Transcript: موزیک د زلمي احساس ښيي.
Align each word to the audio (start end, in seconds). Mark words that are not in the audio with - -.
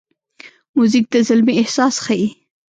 موزیک 0.75 1.05
د 1.13 1.15
زلمي 1.27 1.53
احساس 1.61 1.95
ښيي. 2.05 2.27